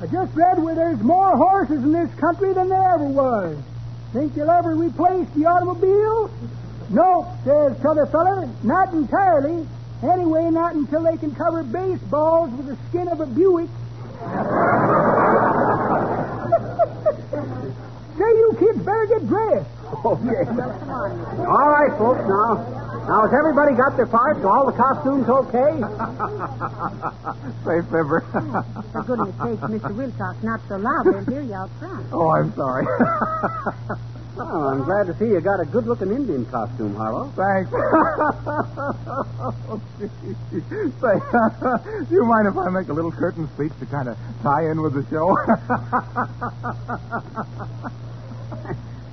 I 0.00 0.06
just 0.06 0.32
read 0.34 0.62
where 0.62 0.74
there's 0.76 1.00
more 1.00 1.36
horses 1.36 1.82
in 1.82 1.92
this 1.92 2.12
country 2.20 2.52
than 2.52 2.68
there 2.68 2.94
ever 2.94 3.04
was. 3.04 3.58
Think 4.12 4.36
you'll 4.36 4.50
ever 4.50 4.74
replace 4.74 5.28
the 5.30 5.46
automobile? 5.46 6.30
No, 6.90 7.26
says 7.44 7.76
t'other 7.82 8.06
feller, 8.06 8.48
not 8.62 8.92
entirely. 8.94 9.66
Anyway, 10.02 10.48
not 10.50 10.74
until 10.74 11.02
they 11.02 11.16
can 11.16 11.34
cover 11.34 11.62
baseballs 11.64 12.50
with 12.52 12.66
the 12.66 12.76
skin 12.88 13.08
of 13.08 13.20
a 13.20 13.26
Buick. 13.26 13.68
Say, 18.18 18.24
you 18.24 18.56
kids 18.58 18.78
better 18.78 19.06
get 19.06 19.28
dressed. 19.28 19.68
Okay. 20.04 20.44
All 21.46 21.70
right, 21.70 21.90
folks, 21.98 22.20
now. 22.28 22.87
Now, 23.08 23.24
has 23.24 23.32
everybody 23.32 23.72
got 23.72 23.96
their 23.96 24.04
parts? 24.06 24.38
Are 24.44 24.52
all 24.52 24.66
the 24.68 24.76
costumes 24.76 25.24
okay? 25.24 25.80
Say, 27.64 27.80
Fibber. 27.88 28.20
Hmm. 28.38 28.60
For 28.92 29.02
goodness 29.02 29.34
sake, 29.40 29.60
Mr. 29.80 29.94
Wilcox, 29.96 30.42
not 30.42 30.60
so 30.68 30.76
loud. 30.76 31.04
They'll 31.06 31.24
hear 31.24 31.40
you 31.42 31.54
out 31.54 31.70
front. 31.78 32.06
oh, 32.12 32.28
I'm 32.30 32.52
sorry. 32.54 32.84
Well, 34.36 34.68
I'm 34.68 34.84
glad 34.84 35.06
to 35.08 35.16
see 35.18 35.24
you 35.26 35.40
got 35.40 35.60
a 35.60 35.66
good-looking 35.66 36.10
Indian 36.12 36.44
costume, 36.46 36.94
Harlow. 36.94 37.32
Thanks. 37.34 37.70
Say, 41.00 41.16
do 42.08 42.14
you 42.14 42.24
mind 42.24 42.46
if 42.48 42.56
I 42.56 42.68
make 42.70 42.88
a 42.88 42.92
little 42.92 43.10
curtain 43.12 43.48
speech 43.54 43.72
to 43.80 43.86
kind 43.86 44.08
of 44.08 44.16
tie 44.42 44.70
in 44.70 44.80
with 44.82 44.94
the 44.94 45.04
show? 45.10 45.34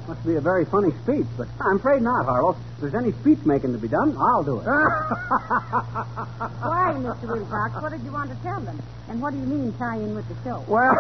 Must 0.07 0.24
be 0.24 0.35
a 0.35 0.41
very 0.41 0.65
funny 0.65 0.91
speech, 1.01 1.25
but 1.35 1.47
I'm 1.59 1.77
afraid 1.77 2.01
not, 2.03 2.25
Harlow. 2.25 2.53
If 2.75 2.81
there's 2.81 2.93
any 2.93 3.12
speech 3.21 3.39
making 3.43 3.74
to 3.74 3.79
be 3.79 3.88
done, 3.88 4.13
I'll 4.15 4.43
do 4.43 4.59
it. 4.59 4.65
Why, 6.62 6.93
Mr. 7.01 7.25
Wilcox? 7.25 7.81
What 7.81 7.91
did 7.91 8.03
you 8.05 8.13
want 8.13 8.29
to 8.29 8.38
tell 8.43 8.62
them? 8.62 8.79
And 9.09 9.19
what 9.19 9.33
do 9.33 9.39
you 9.39 9.45
mean 9.45 9.74
tie 9.79 9.97
in 9.97 10.13
with 10.13 10.27
the 10.29 10.35
show? 10.43 10.63
well, 10.67 10.93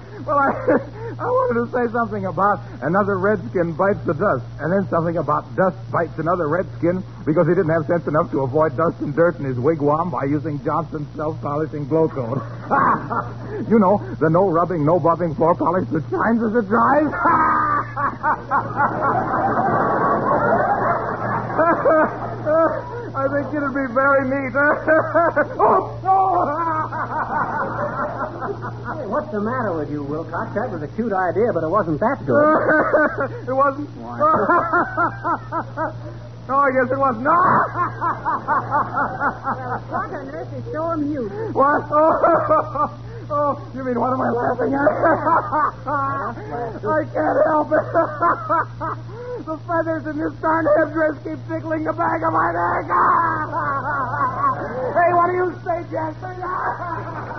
well, 0.26 0.38
I, 0.38 0.50
I 1.20 1.24
wanted 1.28 1.64
to 1.64 1.70
say 1.72 1.92
something 1.92 2.24
about 2.24 2.60
another 2.82 3.18
redskin 3.18 3.72
bites 3.76 4.00
the 4.06 4.14
dust, 4.14 4.44
and 4.60 4.72
then 4.72 4.88
something 4.88 5.18
about 5.18 5.44
dust 5.56 5.76
bites 5.92 6.18
another 6.18 6.48
redskin 6.48 7.04
because 7.26 7.46
he 7.46 7.54
didn't 7.54 7.70
have 7.70 7.84
sense 7.86 8.06
enough 8.06 8.30
to 8.32 8.40
avoid 8.40 8.76
dust 8.76 9.00
and 9.00 9.14
dirt 9.14 9.38
in 9.38 9.44
his 9.44 9.56
wigwam 9.56 10.10
by 10.10 10.24
using 10.24 10.62
Johnson's 10.64 11.06
self-polishing 11.16 11.86
Glo-Coat. 11.88 12.38
you 13.68 13.78
know, 13.78 14.00
the 14.20 14.30
no 14.30 14.48
rubbing, 14.48 14.84
no 14.84 14.98
buffing 14.98 15.36
floor 15.36 15.54
polish 15.54 15.88
that 15.92 16.02
shines 16.08 16.40
as 16.40 16.56
it 16.56 16.68
dries. 16.68 17.12
I 23.10 23.26
think 23.28 23.52
it'll 23.52 23.74
be 23.74 23.86
very 23.92 24.22
neat. 24.30 24.54
oh, 25.60 25.98
Hey, 28.50 29.06
what's 29.06 29.30
the 29.30 29.38
matter 29.38 29.78
with 29.78 29.90
you, 29.94 30.02
Wilcox? 30.02 30.50
That 30.58 30.74
was 30.74 30.82
a 30.82 30.90
cute 30.98 31.14
idea, 31.14 31.54
but 31.54 31.62
it 31.62 31.70
wasn't 31.70 32.00
that 32.02 32.18
good. 32.26 32.34
it 33.46 33.54
wasn't. 33.54 33.86
no, 33.94 34.02
oh, 36.50 36.58
I 36.58 36.70
guess 36.74 36.90
it 36.90 36.98
wasn't. 36.98 37.30
No. 37.30 37.38
What 39.86 40.10
on 40.10 40.34
earth 40.34 40.50
is 40.50 40.66
so 40.74 40.82
amusing? 40.98 41.54
what? 41.54 41.86
Oh, 43.30 43.54
oh, 43.54 43.54
you 43.78 43.84
mean 43.86 43.94
what 43.94 44.10
am 44.10 44.18
I 44.18 44.30
laughing 44.34 44.74
at? 44.74 44.90
I 46.82 47.06
can't 47.14 47.38
help 47.46 47.70
it. 47.70 47.86
the 49.46 49.54
feathers 49.70 50.02
in 50.10 50.18
this 50.18 50.34
darn 50.42 50.66
headdress 50.74 51.14
keep 51.22 51.38
tickling 51.46 51.86
the 51.86 51.94
back 51.94 52.18
of 52.26 52.32
my 52.34 52.50
neck. 52.50 52.90
hey, 54.98 55.14
what 55.14 55.30
do 55.30 55.38
you 55.38 55.54
say, 55.62 55.86
Jasper? 55.94 57.29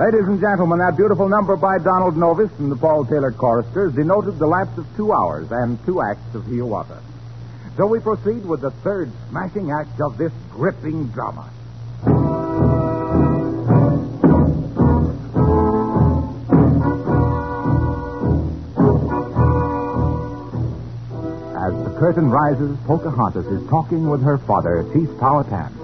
Ladies 0.00 0.26
and 0.28 0.40
gentlemen, 0.40 0.78
that 0.78 0.96
beautiful 0.96 1.28
number 1.28 1.56
by 1.56 1.76
Donald 1.76 2.14
Novis 2.16 2.50
and 2.58 2.72
the 2.72 2.76
Paul 2.76 3.04
Taylor 3.04 3.32
Choristers 3.32 3.92
denoted 3.92 4.38
the 4.38 4.46
lapse 4.46 4.78
of 4.78 4.86
two 4.96 5.12
hours 5.12 5.48
and 5.50 5.76
two 5.84 6.00
acts 6.00 6.34
of 6.34 6.46
Hiawatha. 6.46 7.02
So 7.76 7.86
we 7.86 8.00
proceed 8.00 8.46
with 8.46 8.62
the 8.62 8.70
third 8.70 9.12
smashing 9.28 9.70
act 9.70 10.00
of 10.00 10.16
this 10.16 10.32
gripping 10.52 11.08
drama. 11.08 11.50
As 21.60 21.84
the 21.84 21.94
curtain 22.00 22.30
rises, 22.30 22.74
Pocahontas 22.86 23.44
is 23.48 23.68
talking 23.68 24.08
with 24.08 24.22
her 24.22 24.38
father, 24.38 24.82
Chief 24.94 25.10
Powhatan. 25.18 25.79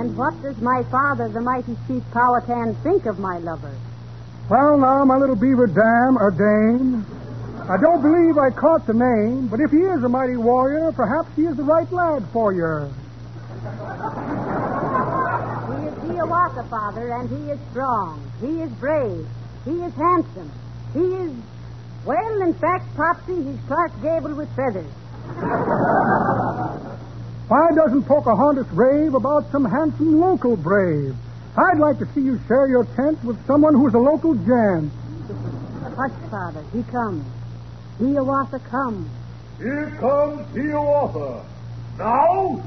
And 0.00 0.16
what 0.16 0.32
does 0.40 0.56
my 0.62 0.82
father, 0.84 1.28
the 1.28 1.42
mighty 1.42 1.76
Chief 1.86 2.02
Powhatan, 2.10 2.74
think 2.82 3.04
of 3.04 3.18
my 3.18 3.36
lover? 3.36 3.76
Well, 4.48 4.78
now, 4.78 5.04
my 5.04 5.18
little 5.18 5.36
beaver 5.36 5.66
dam 5.66 6.16
or 6.16 6.30
dame, 6.30 7.04
I 7.68 7.76
don't 7.76 8.00
believe 8.00 8.38
I 8.38 8.48
caught 8.48 8.86
the 8.86 8.94
name, 8.94 9.48
but 9.48 9.60
if 9.60 9.70
he 9.70 9.76
is 9.76 10.02
a 10.02 10.08
mighty 10.08 10.38
warrior, 10.38 10.90
perhaps 10.92 11.28
he 11.36 11.42
is 11.42 11.54
the 11.54 11.64
right 11.64 11.92
lad 11.92 12.24
for 12.32 12.54
you. 12.54 12.90
He 15.68 15.84
is 15.86 16.16
Hiawatha, 16.16 16.64
father, 16.70 17.12
and 17.12 17.28
he 17.28 17.50
is 17.50 17.58
strong. 17.70 18.24
He 18.40 18.62
is 18.62 18.70
brave. 18.80 19.28
He 19.66 19.82
is 19.82 19.92
handsome. 19.96 20.50
He 20.94 21.00
is, 21.00 21.32
well, 22.06 22.40
in 22.40 22.54
fact, 22.54 22.86
Popsy, 22.96 23.36
he's 23.42 23.60
Clark 23.66 23.92
Gable 24.00 24.34
with 24.34 24.48
feathers. 24.56 24.88
Why 27.50 27.72
doesn't 27.74 28.04
Pocahontas 28.04 28.68
rave 28.68 29.12
about 29.14 29.50
some 29.50 29.64
handsome 29.64 30.20
local 30.20 30.56
brave? 30.56 31.16
I'd 31.56 31.78
like 31.78 31.98
to 31.98 32.06
see 32.14 32.20
you 32.20 32.38
share 32.46 32.68
your 32.68 32.84
tent 32.94 33.24
with 33.24 33.44
someone 33.44 33.74
who's 33.74 33.92
a 33.92 33.98
local 33.98 34.36
Jan. 34.36 34.88
Hush, 35.96 36.12
Father. 36.30 36.62
He 36.72 36.84
comes. 36.84 37.24
Hiawatha 37.98 38.60
comes. 38.70 39.10
Here 39.58 39.92
comes 39.98 40.46
Hiawatha. 40.54 41.44
Now? 41.98 42.62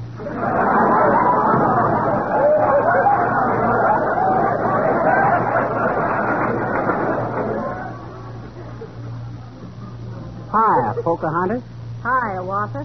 Hi, 10.52 11.02
Pocahontas. 11.02 11.64
Hi, 12.04 12.36
Awatha. 12.36 12.84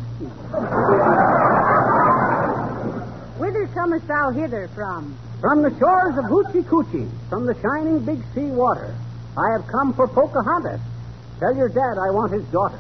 Whither 3.39 3.67
comest 3.75 4.07
thou 4.07 4.31
hither 4.31 4.69
from? 4.77 5.19
From 5.41 5.63
the 5.63 5.71
shores 5.79 6.17
of 6.17 6.25
Hoochie 6.27 6.63
Coochie, 6.63 7.11
from 7.29 7.45
the 7.45 7.61
shining 7.61 7.99
big 8.05 8.23
sea 8.33 8.51
water, 8.53 8.95
I 9.37 9.51
have 9.59 9.67
come 9.67 9.93
for 9.93 10.07
Pocahontas. 10.07 10.81
Tell 11.41 11.53
your 11.57 11.69
dad 11.69 11.99
I 11.99 12.11
want 12.15 12.33
his 12.33 12.45
daughter. 12.53 12.79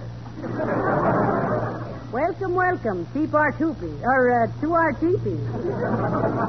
Welcome, 2.12 2.54
welcome. 2.54 3.06
Keep 3.14 3.34
our 3.34 3.50
toopy, 3.52 4.00
or 4.02 4.44
uh, 4.44 4.60
to 4.60 4.74
our 4.74 4.92
teepee. 4.92 5.36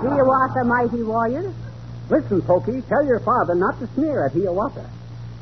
Hiawatha, 0.06 0.66
mighty 0.66 1.02
warrior. 1.02 1.52
Listen, 2.12 2.44
Pokey, 2.44 2.84
tell 2.84 3.06
your 3.06 3.22
father 3.22 3.56
not 3.56 3.80
to 3.80 3.88
sneer 3.96 4.26
at 4.28 4.34
Hiawatha. 4.34 4.88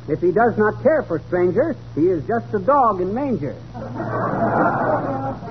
If 0.08 0.22
he 0.22 0.32
does 0.32 0.58
not 0.58 0.82
care 0.82 1.04
for 1.04 1.20
strangers, 1.28 1.76
he 1.94 2.08
is 2.08 2.26
just 2.26 2.54
a 2.54 2.60
dog 2.60 3.02
in 3.02 3.14
manger. 3.14 3.56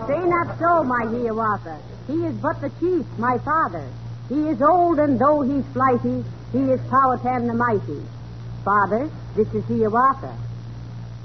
Say 0.07 0.21
not 0.25 0.59
so, 0.59 0.83
my 0.83 1.05
Hiawatha. 1.05 1.79
He 2.07 2.25
is 2.25 2.35
but 2.37 2.61
the 2.63 2.71
chief, 2.81 3.05
my 3.19 3.39
father. 3.39 3.87
He 4.29 4.49
is 4.49 4.63
old, 4.63 4.99
and 4.99 5.19
though 5.19 5.43
he's 5.43 5.65
flighty, 5.73 6.25
he 6.53 6.71
is 6.73 6.81
Powhatan 6.89 7.47
the 7.47 7.55
mighty. 7.55 8.03
Father, 8.65 9.11
this 9.35 9.53
is 9.53 9.65
Hiawatha. 9.67 10.35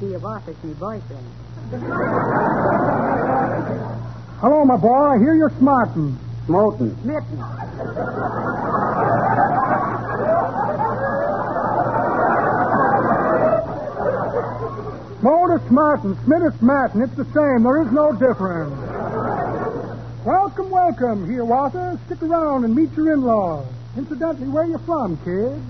Hiawatha's 0.02 0.58
my 0.64 0.74
boyfriend. 0.74 1.28
Hello, 4.42 4.66
my 4.66 4.76
boy. 4.76 5.16
I 5.16 5.18
hear 5.20 5.36
you're 5.36 5.54
smarting. 5.58 6.18
Smoten. 6.48 6.98
Smitten. 7.02 7.38
Smote 15.22 15.62
is 15.62 15.68
smarting, 15.68 16.18
Smith 16.26 16.42
is 16.52 16.60
smarting. 16.60 17.02
It's 17.04 17.14
the 17.14 17.26
same. 17.26 17.62
There 17.62 17.84
is 17.84 17.92
no 17.92 18.12
difference. 18.12 18.74
Welcome, 20.26 20.72
welcome, 20.72 21.28
Hiawatha. 21.32 22.00
Stick 22.08 22.24
around 22.24 22.66
and 22.66 22.76
meet 22.76 22.92
your 22.94 23.14
in-laws. 23.14 23.68
Incidentally, 23.96 24.48
where 24.48 24.64
are 24.64 24.68
you 24.68 24.80
from, 24.80 25.18
kid? 25.18 25.62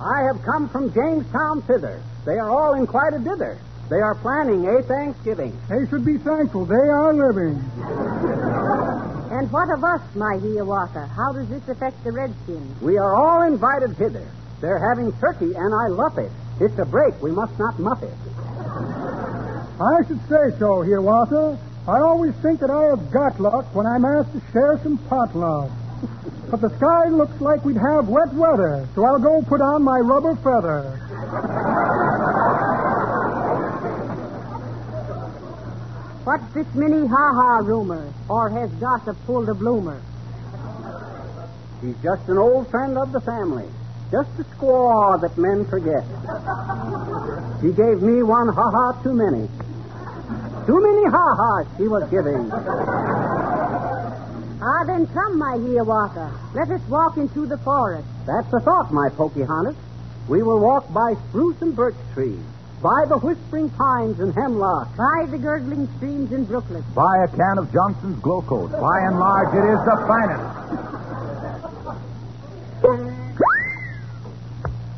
I 0.00 0.22
have 0.30 0.40
come 0.44 0.68
from 0.68 0.94
Jamestown 0.94 1.62
thither. 1.62 2.00
They 2.24 2.38
are 2.38 2.50
all 2.50 2.74
in 2.74 2.86
quite 2.86 3.14
a 3.14 3.18
dither. 3.18 3.58
They 3.90 4.00
are 4.00 4.14
planning 4.14 4.64
a 4.68 4.80
Thanksgiving. 4.84 5.58
They 5.68 5.84
should 5.88 6.04
be 6.04 6.18
thankful 6.18 6.66
they 6.66 6.74
are 6.76 7.12
living. 7.12 7.58
And 9.34 9.50
what 9.50 9.70
of 9.70 9.82
us, 9.82 10.02
my 10.14 10.38
Hiawatha? 10.38 11.08
How 11.08 11.32
does 11.32 11.48
this 11.48 11.68
affect 11.68 12.04
the 12.04 12.12
Redskins? 12.12 12.80
We 12.80 12.96
are 12.96 13.12
all 13.16 13.42
invited 13.42 13.96
hither. 13.96 14.28
They're 14.60 14.78
having 14.78 15.10
turkey, 15.18 15.52
and 15.56 15.74
I 15.74 15.88
love 15.88 16.16
it. 16.18 16.30
It's 16.60 16.78
a 16.78 16.84
break. 16.84 17.20
We 17.22 17.30
must 17.30 17.58
not 17.58 17.78
muff 17.78 18.02
it. 18.02 18.14
I 19.80 20.06
should 20.06 20.20
say 20.28 20.56
so, 20.58 20.82
Hiawatha. 20.82 21.58
I 21.86 21.98
always 22.00 22.34
think 22.36 22.60
that 22.60 22.70
I 22.70 22.84
have 22.84 23.10
got 23.10 23.40
luck 23.40 23.74
when 23.74 23.86
I'm 23.86 24.04
asked 24.04 24.32
to 24.32 24.40
share 24.52 24.78
some 24.82 24.98
potluck. 25.08 25.70
But 26.50 26.60
the 26.60 26.70
sky 26.76 27.08
looks 27.08 27.40
like 27.40 27.64
we'd 27.64 27.76
have 27.76 28.08
wet 28.08 28.32
weather, 28.34 28.86
so 28.94 29.04
I'll 29.04 29.18
go 29.18 29.42
put 29.42 29.60
on 29.60 29.82
my 29.82 29.98
rubber 29.98 30.36
feather. 30.36 30.82
What's 36.24 36.54
this 36.54 36.66
mini 36.74 37.06
ha-ha 37.06 37.58
rumor? 37.64 38.10
Or 38.30 38.48
has 38.48 38.70
gossip 38.80 39.16
pulled 39.26 39.48
a 39.48 39.54
bloomer? 39.54 40.00
He's 41.82 41.96
just 42.02 42.28
an 42.28 42.38
old 42.38 42.70
friend 42.70 42.96
of 42.96 43.12
the 43.12 43.20
family. 43.20 43.68
Just 44.14 44.30
a 44.38 44.44
squaw 44.54 45.18
that 45.22 45.36
men 45.36 45.66
forget. 45.66 46.06
She 47.58 47.74
gave 47.74 47.98
me 48.00 48.22
one 48.22 48.46
ha-ha 48.46 49.02
too 49.02 49.12
many. 49.12 49.50
Too 50.70 50.78
many 50.78 51.10
ha-has 51.10 51.66
she 51.76 51.88
was 51.90 52.08
giving. 52.14 52.46
Ah, 54.62 54.84
then 54.86 55.08
come, 55.08 55.36
my 55.36 55.58
Hiawatha. 55.58 56.30
Let 56.54 56.70
us 56.70 56.80
walk 56.88 57.16
into 57.16 57.44
the 57.46 57.58
forest. 57.58 58.06
That's 58.24 58.48
the 58.52 58.60
thought, 58.60 58.92
my 58.92 59.08
Pocahontas. 59.16 59.74
We 60.28 60.44
will 60.44 60.60
walk 60.60 60.92
by 60.94 61.14
spruce 61.28 61.60
and 61.60 61.74
birch 61.74 61.96
trees, 62.14 62.38
by 62.80 63.06
the 63.08 63.18
whispering 63.18 63.68
pines 63.70 64.20
and 64.20 64.32
hemlocks, 64.32 64.96
By 64.96 65.26
the 65.26 65.38
gurgling 65.38 65.88
streams 65.96 66.30
and 66.30 66.46
brooklets. 66.46 66.86
Buy 66.94 67.24
a 67.24 67.28
can 67.34 67.58
of 67.58 67.72
Johnson's 67.72 68.20
Glo-Coat. 68.20 68.70
By 68.70 69.00
and 69.10 69.18
large, 69.18 69.52
it 69.58 69.64
is 69.74 69.80
the 69.82 69.96
finest. 72.86 73.10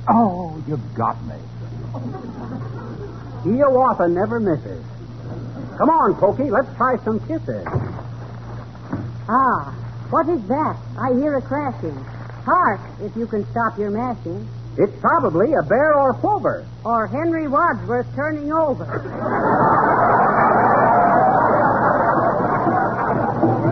Oh, 0.08 0.62
you've 0.68 0.94
got 0.94 1.16
me. 1.24 1.34
Hiawatha 3.44 4.08
never 4.08 4.40
misses. 4.40 4.84
Come 5.78 5.90
on, 5.90 6.14
Pokey, 6.14 6.50
let's 6.50 6.74
try 6.76 6.96
some 7.04 7.20
kisses. 7.26 7.66
Ah, 9.28 9.74
what 10.10 10.28
is 10.28 10.40
that? 10.48 10.76
I 10.98 11.12
hear 11.14 11.36
a 11.36 11.42
crashing. 11.42 11.96
Hark, 12.44 12.80
if 13.00 13.16
you 13.16 13.26
can 13.26 13.44
stop 13.50 13.76
your 13.78 13.90
mashing. 13.90 14.48
It's 14.78 14.96
probably 15.00 15.54
a 15.54 15.62
bear 15.62 15.94
or 15.94 16.14
plover. 16.14 16.64
Or 16.84 17.06
Henry 17.06 17.48
Wadsworth 17.48 18.06
turning 18.14 18.52
over. 18.52 19.02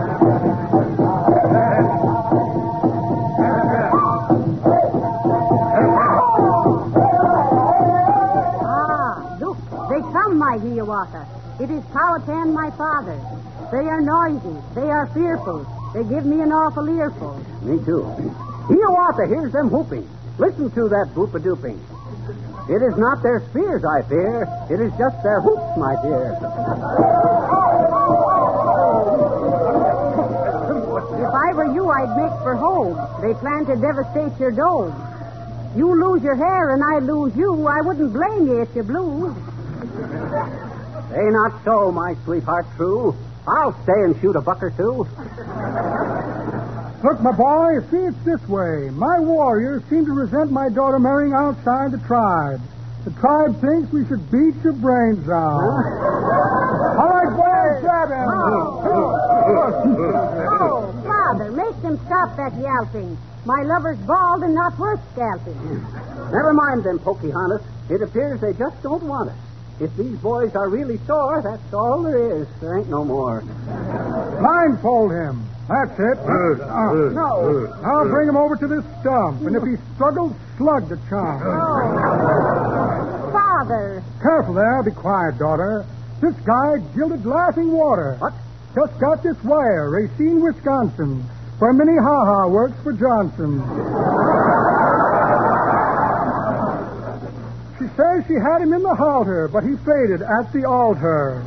Hiawatha. 10.85 11.25
It 11.59 11.71
is 11.71 11.83
Powhatan, 11.85 12.53
my 12.53 12.69
father. 12.77 13.17
They 13.71 13.89
are 13.89 14.01
noisy. 14.01 14.61
They 14.75 14.89
are 14.89 15.07
fearful. 15.07 15.65
They 15.93 16.03
give 16.03 16.25
me 16.25 16.41
an 16.41 16.51
awful 16.51 16.87
earful. 16.87 17.41
Me 17.63 17.83
too. 17.83 18.03
Hiawatha 18.69 19.27
hears 19.27 19.51
them 19.51 19.71
whooping. 19.71 20.07
Listen 20.37 20.69
to 20.69 20.89
that 20.89 21.13
boop-a-dooping. 21.15 21.79
It 22.69 22.81
is 22.81 22.97
not 22.97 23.23
their 23.23 23.41
spears 23.49 23.83
I 23.83 24.01
fear. 24.07 24.47
It 24.69 24.79
is 24.79 24.91
just 24.97 25.23
their 25.23 25.41
hoops, 25.41 25.77
my 25.77 25.95
dear. 26.03 26.37
If 31.15 31.33
I 31.33 31.53
were 31.53 31.73
you, 31.73 31.89
I'd 31.89 32.17
make 32.17 32.43
for 32.43 32.55
home. 32.55 32.97
They 33.21 33.33
plan 33.39 33.65
to 33.65 33.75
devastate 33.75 34.39
your 34.39 34.51
dome. 34.51 34.93
You 35.75 35.93
lose 35.93 36.23
your 36.23 36.35
hair 36.35 36.73
and 36.73 36.83
I 36.83 36.99
lose 36.99 37.35
you. 37.35 37.67
I 37.67 37.81
wouldn't 37.81 38.13
blame 38.13 38.47
you 38.47 38.61
if 38.61 38.75
you 38.75 38.83
blew. 38.83 39.35
Say 41.15 41.31
not 41.31 41.63
so, 41.63 41.93
my 41.93 42.13
sweetheart 42.25 42.65
true. 42.75 43.15
I'll 43.47 43.71
stay 43.83 44.03
and 44.03 44.19
shoot 44.19 44.35
a 44.35 44.41
buck 44.41 44.61
or 44.61 44.71
two. 44.71 45.07
Look, 47.07 47.21
my 47.21 47.31
boy, 47.31 47.79
see, 47.89 48.03
it's 48.03 48.19
this 48.25 48.43
way. 48.49 48.89
My 48.91 49.21
warriors 49.21 49.81
seem 49.89 50.05
to 50.07 50.11
resent 50.11 50.51
my 50.51 50.67
daughter 50.67 50.99
marrying 50.99 51.31
outside 51.31 51.91
the 51.91 52.03
tribe. 52.05 52.59
The 53.05 53.11
tribe 53.11 53.61
thinks 53.61 53.93
we 53.93 54.05
should 54.07 54.29
beat 54.29 54.59
your 54.61 54.73
brains 54.73 55.23
out. 55.29 55.63
All 56.99 57.07
right, 57.07 57.31
boys, 57.31 57.79
grab 57.79 58.11
him. 58.11 58.27
Oh, 58.27 58.83
oh. 58.91 59.15
oh 60.59 60.91
father, 61.05 61.49
make 61.53 61.81
them 61.81 61.95
stop 62.07 62.35
that 62.35 62.59
yelping. 62.59 63.17
My 63.45 63.63
lover's 63.63 63.99
bald 63.99 64.43
and 64.43 64.53
not 64.53 64.77
worth 64.77 64.99
scalping. 65.13 65.79
Never 66.33 66.51
mind 66.51 66.83
them, 66.83 66.99
Pocahontas. 66.99 67.61
It 67.89 68.01
appears 68.01 68.41
they 68.41 68.51
just 68.51 68.83
don't 68.83 69.03
want 69.03 69.29
us. 69.29 69.44
If 69.79 69.95
these 69.97 70.17
boys 70.19 70.55
are 70.55 70.69
really 70.69 70.97
sore, 71.05 71.41
that's 71.41 71.73
all 71.73 72.03
there 72.03 72.41
is. 72.41 72.47
There 72.61 72.77
ain't 72.77 72.89
no 72.89 73.03
more. 73.03 73.41
Blindfold 74.39 75.11
him. 75.11 75.45
That's 75.67 75.99
it. 75.99 76.17
Uh, 76.19 77.09
No. 77.11 77.67
Now 77.81 78.03
bring 78.05 78.29
him 78.29 78.37
over 78.37 78.55
to 78.55 78.67
this 78.67 78.83
stump, 79.01 79.41
and 79.41 79.55
if 79.55 79.63
he 79.63 79.75
struggles, 79.95 80.33
slug 80.57 80.87
the 80.87 80.97
chump. 81.09 81.41
Father, 83.33 84.01
Careful 84.21 84.53
there. 84.53 84.81
Be 84.83 84.91
quiet, 84.91 85.37
daughter. 85.37 85.85
This 86.21 86.35
guy 86.45 86.77
gilded 86.95 87.25
laughing 87.25 87.71
water. 87.71 88.15
What? 88.19 88.33
Just 88.75 88.97
got 88.99 89.23
this 89.23 89.41
wire, 89.43 89.89
Racine, 89.89 90.41
Wisconsin, 90.41 91.23
where 91.59 91.73
Minnehaha 91.73 92.47
works 92.47 92.75
for 92.83 92.93
Johnson. 92.93 93.59
She 97.79 97.84
says 97.95 98.23
she 98.27 98.33
had 98.35 98.61
him 98.61 98.73
in 98.73 98.83
the 98.83 98.95
halter, 98.95 99.47
but 99.47 99.63
he 99.63 99.75
faded 99.77 100.21
at 100.21 100.51
the 100.53 100.65
altar. 100.65 101.43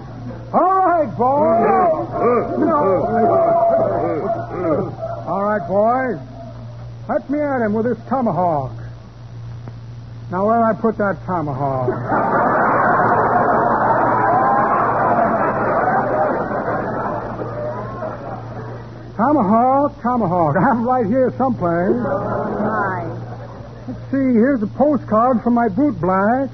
All 0.53 0.61
right, 0.61 1.17
boys. 1.17 1.69
All 5.27 5.45
right, 5.45 5.69
boys. 5.69 6.19
Let 7.09 7.31
me 7.31 7.41
at 7.41 7.63
him 7.63 7.73
with 7.75 7.87
this 7.87 7.99
tomahawk. 8.09 8.73
Now, 10.31 10.47
where 10.47 10.63
I 10.63 10.75
put 10.75 10.99
that 10.99 11.25
tomahawk? 11.25 11.89
Tomahawk, 19.17 20.01
tomahawk. 20.01 20.57
I'm 20.57 20.87
right 20.87 21.07
here 21.07 21.33
someplace. 21.37 22.38
Let's 23.89 24.01
see, 24.11 24.19
here's 24.19 24.63
a 24.63 24.67
postcard 24.67 25.43
from 25.43 25.55
my 25.55 25.67
boot 25.71 25.99
black. 25.99 26.51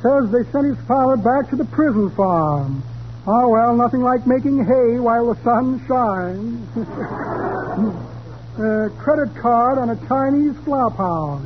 says 0.00 0.30
they 0.32 0.50
sent 0.52 0.64
his 0.64 0.78
father 0.86 1.18
back 1.18 1.50
to 1.50 1.56
the 1.56 1.66
prison 1.66 2.08
farm. 2.16 2.82
Oh, 3.26 3.50
well, 3.50 3.76
nothing 3.76 4.00
like 4.00 4.26
making 4.26 4.64
hay 4.64 4.98
while 4.98 5.34
the 5.34 5.42
sun 5.44 5.84
shines. 5.86 6.66
a 8.58 8.88
credit 8.96 9.36
card 9.36 9.76
on 9.76 9.90
a 9.90 9.96
Chinese 10.08 10.56
flop 10.64 10.96
house. 10.96 11.44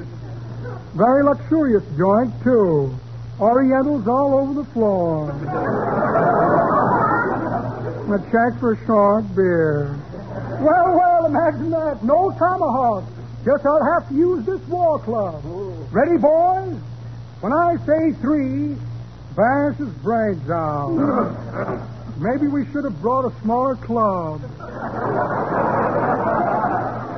Very 0.95 1.25
luxurious 1.25 1.83
joint, 1.97 2.33
too. 2.45 2.97
Orientals 3.41 4.07
all 4.07 4.35
over 4.35 4.63
the 4.63 4.65
floor. 4.71 5.31
a 8.15 8.19
check 8.31 8.61
for 8.61 8.75
a 8.75 8.87
short 8.87 9.25
beer. 9.35 9.99
Well, 10.61 10.97
well, 10.97 11.27
imagine 11.27 11.71
that. 11.71 12.05
No 12.05 12.31
tomahawk. 12.39 13.18
Guess 13.49 13.65
I'll 13.65 13.95
have 13.95 14.07
to 14.11 14.15
use 14.15 14.45
this 14.45 14.61
war 14.69 14.99
club. 14.99 15.43
Ready, 15.91 16.19
boys? 16.19 16.77
When 17.41 17.51
I 17.51 17.77
say 17.87 18.13
three, 18.21 18.77
bash 19.35 19.79
his 19.79 19.89
brains 20.05 20.51
out. 20.51 20.91
Maybe 22.19 22.47
we 22.47 22.67
should 22.67 22.85
have 22.85 23.01
brought 23.01 23.25
a 23.25 23.33
smaller 23.41 23.77
club. 23.77 24.43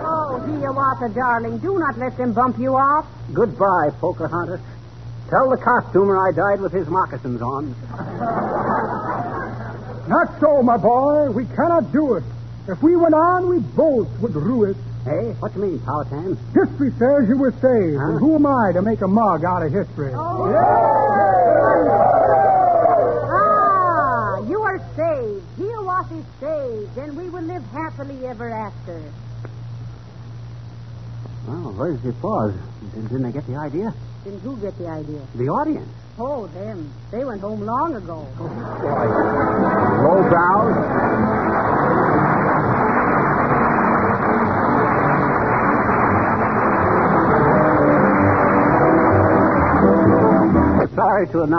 Oh, 0.06 0.38
Hiawatha, 0.46 1.08
darling, 1.16 1.58
do 1.58 1.80
not 1.80 1.98
let 1.98 2.16
them 2.16 2.32
bump 2.32 2.60
you 2.60 2.76
off. 2.76 3.06
Goodbye, 3.32 3.90
Pocahontas. 3.98 4.60
Tell 5.30 5.50
the 5.50 5.56
costumer 5.56 6.16
I 6.16 6.30
died 6.30 6.60
with 6.60 6.70
his 6.72 6.86
moccasins 6.86 7.42
on. 7.42 7.74
Not 10.08 10.38
so, 10.38 10.62
my 10.62 10.76
boy. 10.76 11.32
We 11.32 11.46
cannot 11.46 11.90
do 11.90 12.14
it. 12.14 12.22
If 12.68 12.80
we 12.84 12.94
went 12.94 13.14
on, 13.14 13.48
we 13.48 13.58
both 13.58 14.08
would 14.20 14.36
rue 14.36 14.66
it. 14.66 14.76
Hey, 15.04 15.32
what 15.40 15.54
do 15.54 15.60
you 15.60 15.66
mean, 15.66 15.78
Powhatan? 15.80 16.36
History 16.52 16.90
says 16.98 17.28
you 17.28 17.38
were 17.38 17.52
saved. 17.52 17.96
Huh? 17.98 18.10
And 18.10 18.18
who 18.20 18.34
am 18.34 18.44
I 18.46 18.72
to 18.72 18.82
make 18.82 19.00
a 19.00 19.08
mug 19.08 19.44
out 19.44 19.62
of 19.64 19.72
history? 19.72 20.12
Ah, 23.32 24.40
you 24.46 24.60
are 24.60 24.78
saved. 24.96 25.42
Hiawatha 25.58 26.14
is 26.18 26.24
saved, 26.38 26.98
and 26.98 27.16
we 27.16 27.30
will 27.30 27.42
live 27.42 27.64
happily 27.72 28.26
ever 28.26 28.50
after. 28.50 29.02
Well, 31.48 31.72
where's 31.72 32.00
the 32.02 32.10
applause? 32.10 32.54
Didn't 32.94 33.22
they 33.22 33.32
get 33.32 33.46
the 33.46 33.56
idea? 33.56 33.94
Didn't 34.24 34.40
who 34.40 34.56
get 34.58 34.76
the 34.76 34.86
idea? 34.88 35.22
The 35.34 35.48
audience. 35.48 35.88
Oh, 36.18 36.46
them. 36.48 36.92
They 37.10 37.24
went 37.24 37.40
home 37.40 37.62
long 37.64 37.94
ago. 37.96 38.26
Low 40.04 40.28
brows. 40.28 40.76
Sorry 51.00 51.26
to 51.28 51.38
announce. 51.44 51.50